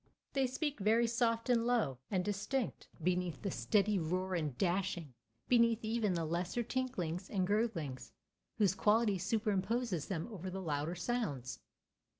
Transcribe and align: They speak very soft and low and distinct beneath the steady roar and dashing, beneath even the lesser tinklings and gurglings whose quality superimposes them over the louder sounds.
They 0.33 0.47
speak 0.47 0.79
very 0.79 1.05
soft 1.05 1.47
and 1.47 1.67
low 1.67 1.99
and 2.09 2.25
distinct 2.25 2.87
beneath 3.03 3.43
the 3.43 3.51
steady 3.51 3.99
roar 3.99 4.33
and 4.33 4.57
dashing, 4.57 5.13
beneath 5.47 5.85
even 5.85 6.15
the 6.15 6.25
lesser 6.25 6.63
tinklings 6.63 7.29
and 7.29 7.45
gurglings 7.45 8.11
whose 8.57 8.73
quality 8.73 9.19
superimposes 9.19 10.07
them 10.07 10.27
over 10.31 10.49
the 10.49 10.59
louder 10.59 10.95
sounds. 10.95 11.59